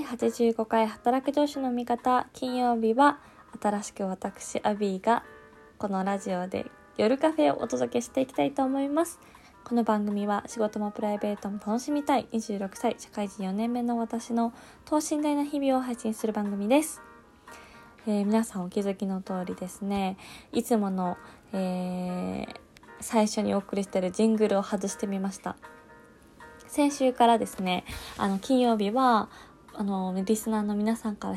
[0.00, 2.26] 第85回働く上司の味方。
[2.32, 3.18] 金曜日は
[3.60, 5.24] 新しく私アビーが
[5.76, 6.64] このラジオで
[6.96, 9.20] 夜カフェをお届けしていきたいと思います。
[9.62, 14.54] この番組は仕事もプライベートも楽しみたい26歳社会人4年目の私の
[14.86, 17.02] 等身大な日々を配信する番組です、
[18.06, 20.16] えー皆さんお気づきの通りですね。
[20.52, 21.18] いつもの、
[21.52, 22.60] えー
[23.02, 25.56] 最初にお送りしているジングルを外してみました。
[26.70, 27.84] 先週からですね
[28.16, 29.28] あの金曜日は
[29.74, 31.36] あのリスナーの皆さんから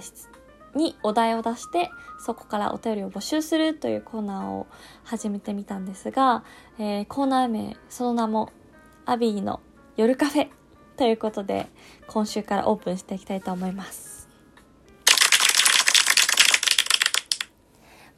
[0.76, 4.68] にお題を出してそこからお便りを募集するというコーナーを
[5.04, 6.44] 始めてみたんですが、
[6.80, 8.52] えーコーナー名その名も
[9.06, 9.60] 「アビーの
[9.98, 10.50] 夜カフェ」
[10.98, 11.68] ということで
[12.08, 14.14] 今週からオープンしていきたいと思います。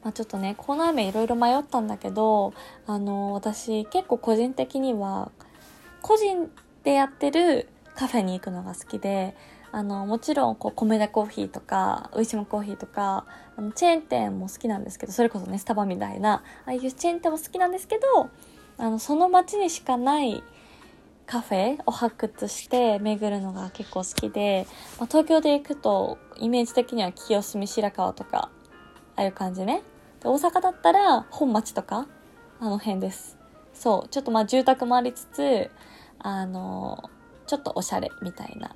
[0.02, 2.54] まあ、ちょっとねコーナー名いろいろ迷ったんだけど
[2.86, 5.32] あの私結構個人的には
[6.00, 6.48] 個人
[6.84, 9.34] でやってるカフェに行くのが好きで
[9.72, 13.24] あのもちろんこう米田コーヒーとか上島コーヒーとか
[13.56, 18.30] あのチェーン店も好きなんですけどそれこそねスタバみたいなああいうチェーン店も好きなんですけど
[18.78, 20.42] あのその街にしかない
[21.26, 24.66] カフェを発掘して巡るのが結構好きで、
[24.98, 28.50] まあ、東京で行くとイメージ的には清澄白河とか
[29.16, 29.82] ああいう感じね。
[30.22, 32.06] で大阪だったら本町とか
[32.60, 33.36] あの辺です。
[33.74, 35.70] そうちょっとまあ住宅もありつつ
[36.18, 37.10] あの
[37.46, 38.74] ちょっとおしゃれみたいな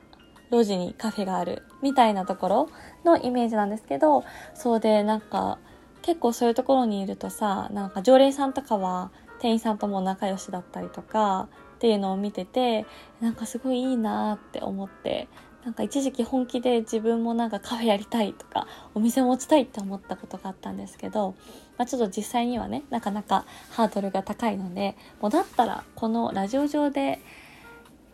[0.51, 2.71] 路地にカフェがあるみたいなところ
[3.05, 5.59] のイメージなんですけどそうでなんか
[6.03, 12.85] 結構そういうところにいるとさなんか常連さんとかは店員さんとも仲良しだったりとかっていうのを見てて
[13.21, 15.29] なんかすごいいいなって思って
[15.65, 21.35] なんか一時期本気で自分もなんかカフェやりたいとかお店持ちたいって思ったことがあったんですけど、
[21.77, 27.21] まあ、ちょっと実際にはねなかなかハードルが高いのでもうだったらこのラジオ上で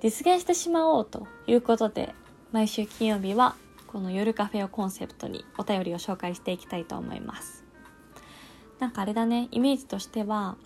[0.02, 2.14] 実現してしまおうということで
[2.56, 3.54] 毎週金曜日は
[3.86, 7.66] この夜カフェをコンセプトにお便りを紹介していきたいと思います。
[8.78, 9.48] なんかあれだね。
[9.50, 10.56] イメージとしては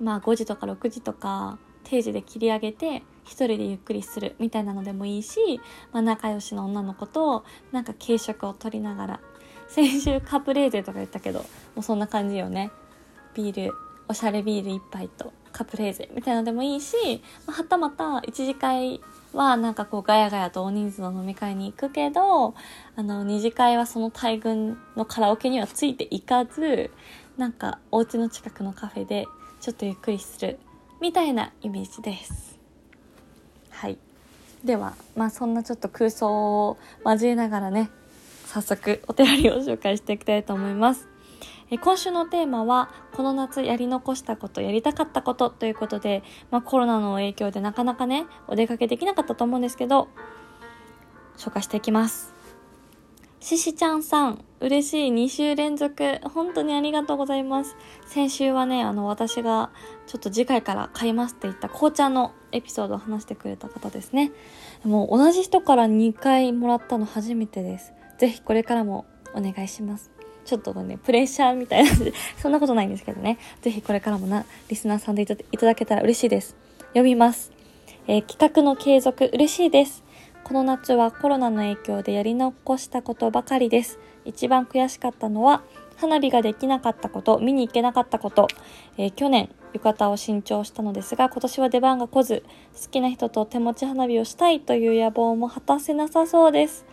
[0.00, 5.60] まあ5時とか6時とか定時で切り上げて一人でゆっくりするみたいなのでもいいし、
[5.92, 9.20] まあ、仲良しの女の子となんか軽食を取りながら。
[9.68, 12.70] 先週カプレーゼとか言ったけどもうそんな感じよね。
[13.34, 13.74] ビール
[14.08, 16.96] おしゃれビール一杯とカプレーゼみたいなのでもいいし、
[17.46, 19.02] まあはたまた一次会
[19.32, 22.54] はなんかこうガヤガヤと大人数の飲み会に行くけど
[22.96, 26.90] あの二次会はその大群のカラオケにはついていかず
[27.36, 29.26] なんかお家の近くのカフェで
[29.60, 30.58] ちょっとゆっくりする
[31.00, 32.58] みたいなイメージです。
[33.70, 33.98] はい。
[34.64, 37.90] では、まあそんなちょっと空想を交えながらね、
[38.46, 41.06] 早速お便りを紹介していきたいと思います。
[41.76, 50.08] 今週のテーマは、この夏やり残したこと、やりたかったことということで、まあコロナの影響でなかなかね、お出かけできなかったと思うんですけど、
[51.36, 52.38] 紹介していきます。
[53.40, 57.76] ししちゃんさん、嬉しい2週連続、本当にありがとうございます。
[58.06, 59.70] 先週はね、あの私が
[60.06, 64.32] ちょっと次回から買いますって言った紅茶のエピソードを話してくれた方ですね。
[64.84, 67.92] もう同じ人から2回もらったの初めてです。
[68.18, 70.17] ぜひこれからもお願いします。
[70.48, 71.90] ちょっとね、プレッシャーみたいな
[72.40, 73.36] そんなことないんですけどね。
[73.60, 75.36] ぜひこれからもな、リスナーさんでいた
[75.66, 76.56] だけたら嬉しいです。
[76.88, 77.52] 読みます。
[78.06, 80.02] えー企画の継続嬉しいです。
[80.44, 83.98] この夏はコロナの影響でやり残したことばかりです。
[84.24, 85.62] 一番悔しかったのは、
[85.98, 88.48] 花火ができなかったこと、見に行けなかったこと、
[88.96, 92.42] えー去年、浴衣を新調したのですが、今年は出番が来ず、
[92.82, 96.86] 好きな人と手持ち花火をしたいという野望も果たせなさそうです。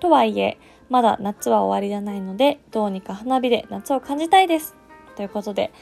[0.00, 0.56] とはいえ、
[0.92, 4.76] まだ夏は終わりじゃないので、どうにか花火で夏を感じたいです。
[5.16, 5.72] ということで、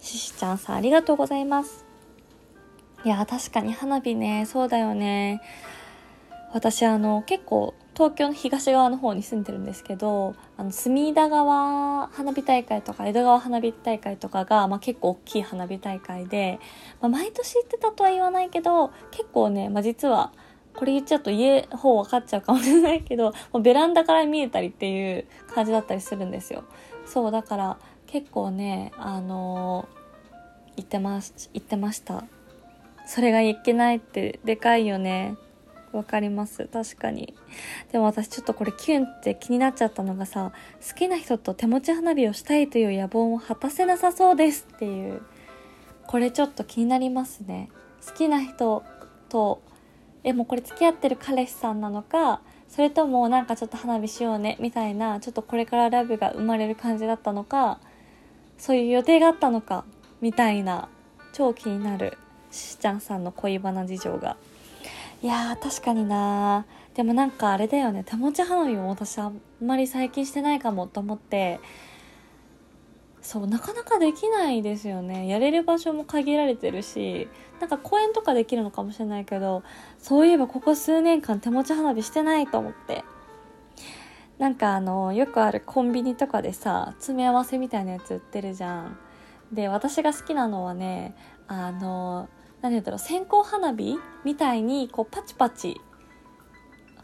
[0.00, 1.86] ししちゃんさんありがとうございます。
[3.04, 5.40] いや、確かに花火ね、そうだよね。
[6.52, 16.58] 私あの結構東京の東側の方に住んでるんですけどあの隅田川花火大会とか江戸川花火大会とかが、まあ、結構大きい花火大会で、
[17.00, 20.32] まあ、毎年行ってたとは言わないけど結構ね、まあ、実は
[20.76, 26.64] これ言っちゃうと家方分かっちゃうかもしれないけど もうベランダから見えたりっていう感じだったりするんですよ。
[27.06, 30.06] そうだから結構ねあのー
[30.76, 32.24] 行ってます行ってました。
[33.06, 35.36] それがいけないってでかいよね。
[35.92, 36.66] わかります。
[36.66, 37.34] 確かに。
[37.92, 40.52] でも私ちょっとこれキュンって気になっちゃったのがさ
[40.86, 45.22] 好きな人と手持ち花火をしたいという野望も果たせなさそうですっていう。
[46.06, 47.70] これちょっと気になりますね。
[48.06, 48.84] 好きな人
[49.28, 49.62] と
[50.26, 57.78] えもうこれ付き合ってる彼氏さんなのかそれともなんかちょっと花火しようねみたいなちょっとこれからラブが生まれる感じだったのか
[58.58, 59.84] そういう予定があったのか
[60.20, 60.88] みたいな
[61.32, 62.18] 超気になる
[62.50, 64.36] ししちゃんさんの恋バナ事情が。
[65.22, 71.58] いやー確かになでもなんかあれだよね手持ち花火も私あんまり最近してないかもと思って
[73.26, 75.26] そうなかなかできないですよね。
[75.26, 77.26] やれる場所も限られてるし
[77.58, 79.64] なんか公園とかできるのかもしれないけど
[79.98, 83.02] そういえばここ数年間手持ち花火してないと思って。
[84.38, 88.98] なんかあのよくあるコンビニとかでさ詰め合わせみたいなやつ売ってるじゃん。
[89.50, 91.16] で私が好きなのはね
[91.48, 92.28] あの
[92.62, 95.80] 何て言うんだろう線香花火みたいにこうパチパチ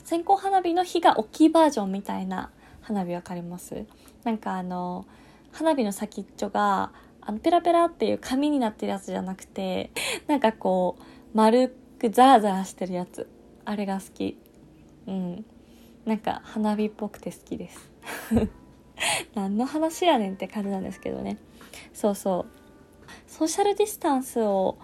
[0.05, 3.87] 線香花火の火が大きいバージョンみたいな花火わかります？
[4.23, 5.05] なんかあの
[5.53, 9.91] 花火の先っちょがあのペラペラっていう紙になってるやつじゃなくて
[10.27, 11.03] なんかこう
[11.35, 13.29] 丸くザラザラしてるやつ。
[13.65, 14.39] あれが好き。
[15.07, 15.45] うん。
[16.05, 17.93] なんか花火っぽくて好きです。
[19.35, 21.39] 何の話やねんって感じなんですけどね。
[21.93, 22.47] そうそう。
[23.31, 24.79] ソーシャルディスタンスを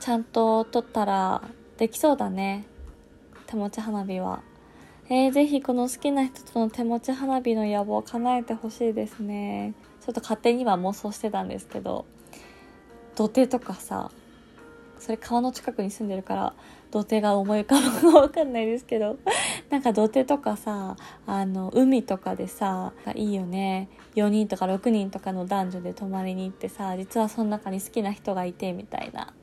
[0.00, 1.42] ちゃんと取ったら
[1.76, 2.64] できそうだね。
[3.46, 4.42] 手持ち花火は。
[5.08, 9.74] えー、ぜひこの好きな人との手持ち花火の野望を叶えてほしいですね。
[10.06, 12.06] ちょっと勝手には妄想してたんですけど
[13.16, 14.12] 土手とかさ
[15.00, 16.54] それ川の近くに住んでるから
[16.92, 19.18] 土手が思い浮かぶかわかんないですけど
[19.68, 23.88] なんか土手とかさあの海とかでさいいよね。
[24.14, 29.34] 4人とか6人とかの男女で泊まりに行ってさ実はその中に好きな人がいてみたいな。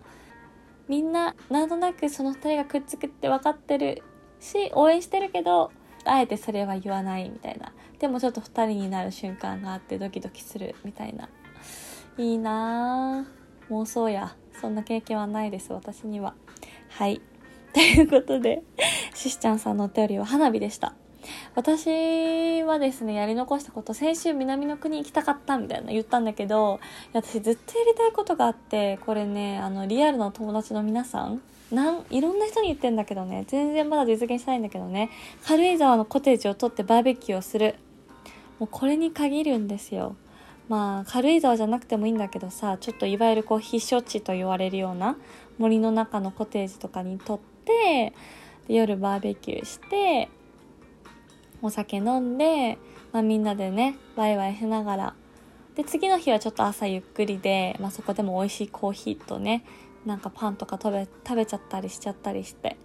[0.87, 4.01] みんななんとなくその2人がくっつくって分かってる
[4.39, 5.71] し応援してるけど
[6.05, 7.73] あえてそれは言わないみたいな。
[8.03, 11.29] でもちょっと2人になる瞬間があってドキドキするみたいな。
[12.17, 14.35] いいなぁ妄想や。
[14.59, 16.33] そんな経験はないです私には。
[16.89, 17.21] はい。
[17.71, 18.61] ということで
[19.15, 20.95] ししちゃんさんのお便りは花火でした。
[21.55, 26.81] 私はですねやり残したこと先週南の国行きたかったみたいな言ったんだけど
[27.13, 31.41] 私ずっとやりたいことがあってこれねあのリアルの友達の皆さん
[31.71, 35.09] なんいろんな人に言ってんだけどね全然まだ実現しないんだけどね
[35.45, 37.75] 軽井沢のコテージを取ってバーベキューをする。
[38.63, 40.15] もうこれに限るんですよ。
[40.69, 45.17] まあ軽井沢じゃなくてもいいんだけどさちょっといわゆるこう避暑地と言われるような
[45.57, 48.13] 森の中のコテージとかにとってで
[48.67, 50.29] 夜バーベキューして
[51.61, 52.77] お酒飲んで、
[53.11, 55.15] まあ、みんなでねワイワイしながら。
[55.75, 59.65] で次の日はちょっと朝ゆっくりで、まあ、そこでも美味しいコーヒーとね
[60.05, 62.77] なんかパンとか食べ食べちゃったりしちゃったりして。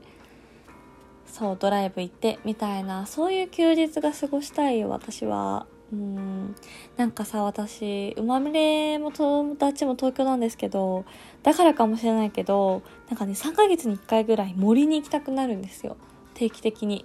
[1.38, 3.06] そうドライブ行ってみたいな。
[3.06, 5.67] そういう休日が過ごしたいよ私は。
[5.93, 6.56] うん。
[6.96, 11.05] なんかさ私生まれも友達も東京なんですけど
[11.43, 15.96] だからかもしれないけどなんかね3ヶ月に1回ぐらい森に行きたくなるんですよ。
[16.35, 17.05] 定期的に。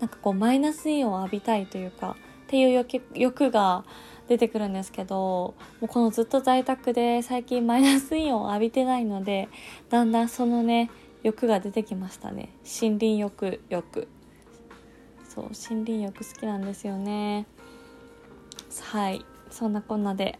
[0.00, 3.84] なんかこうマイナスイオンを浴びたいというかっていう欲が
[4.28, 9.48] 出てくるんですけどもうこのずっと在宅で最近マイナスイオンを浴びてないので
[9.90, 10.90] だんだんそのね
[11.24, 12.50] 欲が出てきましたね。
[12.64, 14.08] 森林浴欲。
[15.26, 17.46] そう森林浴好きなんですよね。
[18.82, 19.24] はい。
[19.50, 20.38] そんなこんなで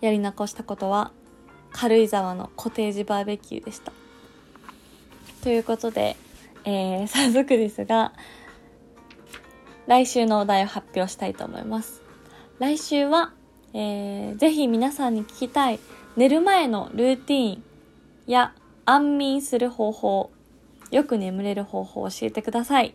[0.00, 1.12] やり残したことは
[1.72, 3.92] 軽井沢のコテージバーベキューでした。
[5.42, 6.16] ということで、
[6.64, 8.12] えー、 早速ですが
[9.86, 12.02] 来週のお題を発表したいと思います。
[12.58, 13.32] 来週は、
[13.72, 15.80] えー、ぜひ皆さんに聞きたい
[16.16, 17.64] 寝る前のルーティーン
[18.26, 18.54] や
[18.86, 20.30] 安眠する方法
[20.90, 22.94] よく眠れる方法を教えてください、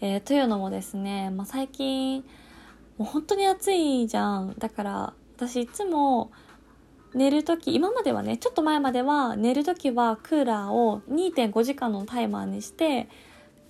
[0.00, 2.24] えー、というのもですね、まあ、最近
[3.00, 4.54] もう本当に暑いじゃん。
[4.58, 6.30] だから私いつも
[7.14, 13.08] 寝る時今まではねちょっと前までは寝る時はクーラーを2.5時間のタイマーにして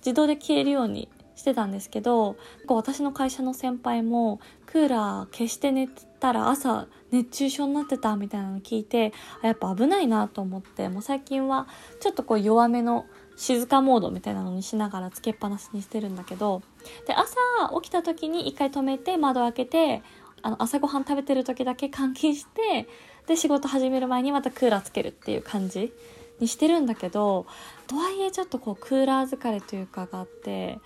[0.05, 2.35] 自動で消えるようにしてたんですけど
[2.67, 9.11] 私の会社の先輩もクーラー消して寝てたら朝熱中症になってたみたいなの聞いて
[9.41, 11.67] やっぱ危ないなと思ってもう最近は
[11.99, 16.61] ちょっとこう弱めの静かモードみたいなのにしながらつけっぱなしにしてるんだけど
[17.07, 17.35] で朝
[17.81, 20.03] 起きた時に一回止めて窓開けて
[20.43, 22.87] あの朝ごはん食べてる時だけ換気して
[23.27, 25.91] で仕事始める前にまたクーラーつけるっていう感じ
[26.39, 27.45] にしてるんだけど
[27.87, 30.79] とはいえちょっとこうクーラー疲れというかがあって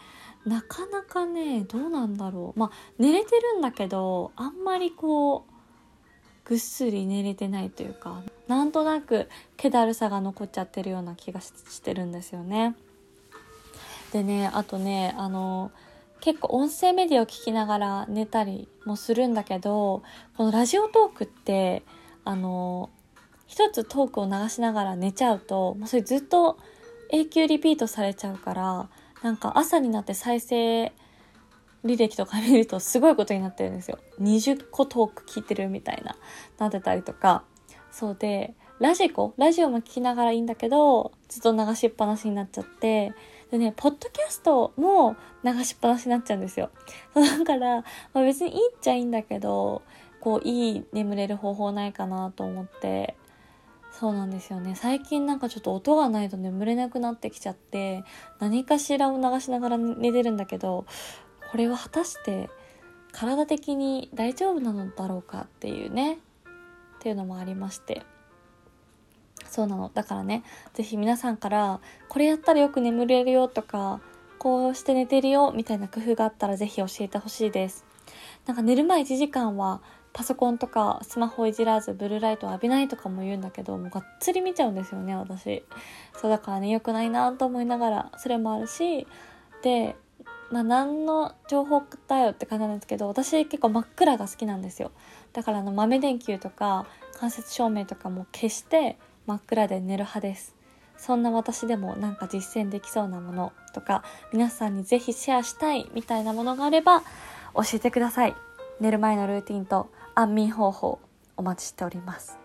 [0.45, 5.55] なかなかねどうなんだろうまあ寝れてるんだけどあんまりこう
[6.45, 12.75] ぐっすり寝れてないというかなんとなく気だるさが残っちゃってるような気がしてるんですよね。
[14.13, 15.71] でねあとねあの
[16.21, 20.03] 結構音声メディアを聞きながら寝たりもするんだけど
[20.37, 21.83] このラジオトークって
[22.23, 22.89] あの
[23.47, 26.57] 一つトークを流しながら寝ちゃうともうそれずっと
[27.11, 28.89] 永久リピートされちゃうから
[29.25, 30.93] なんか朝になって再生
[31.83, 33.97] 履歴とか見るとすごいことになってるんですよ。
[34.21, 36.15] 20個トーク聞いてるみたいな、
[36.59, 37.43] なってたりとか。
[37.91, 39.33] そうで、ラジコ？
[39.37, 43.13] ラジオも聞きながらいいんだけど、ずっと流しっぱなしになっちゃって、
[43.49, 46.69] でね、ポッドキャストも流しっぱなしになっちゃうんですよ。
[47.17, 47.81] だから、
[48.13, 49.81] まあ、別にいいっちゃいいんだけど、
[50.19, 53.15] こう、いい眠れる方法ないかなと思って、
[53.97, 54.75] そうなんですよね。
[54.75, 58.03] 最近なんかちょっと音がないと眠れなくなってきちゃって、
[58.39, 60.85] 何かしらを流しながら寝てるんだけど、
[61.51, 62.49] これは果たして
[63.13, 66.17] 体的に大丈夫なのだろうかっていうね、っ
[66.99, 68.03] ていうのもありまして。
[69.47, 69.89] そうなの。
[69.93, 74.01] だからね、是非皆さんから、これやったらよく眠れるよとか、
[74.39, 77.85] こうして寝てるよみたいな工夫があったら是非教えてほしいです。
[78.45, 79.81] なんか寝る前1時間は
[80.15, 85.65] パソコンとかスマホいじらずブルーライトを浴びないとかも言うんだけどもうがっつり見ちゃうんですよね私。
[86.15, 89.05] そうだからね良くないなと思いながらそれもあるし
[89.61, 89.97] で
[90.51, 94.91] まあ何の情報だよって感じなんですけど私結構真っ暗が好きなんですよ。
[95.33, 96.85] だからあの豆電球とか
[97.19, 100.55] 間接照明とかも消して真っ暗で寝る派です。
[100.95, 107.01] そんな私でもなんか実践できそうなものとか皆さんにぜひシェアしたいみたいなものがあれば
[107.53, 108.35] 教えてください。
[108.79, 110.99] 寝る前のルーティンと安眠方法
[111.35, 112.37] お待ちしております。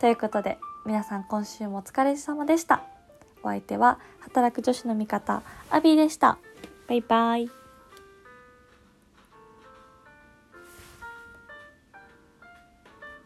[0.00, 2.82] ということで皆さん今週もお疲れ様でした。
[3.42, 6.38] お相手は働く女子の味方アビーでした。
[6.88, 7.57] バイバイ。